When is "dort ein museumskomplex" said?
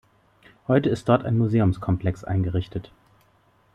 1.09-2.23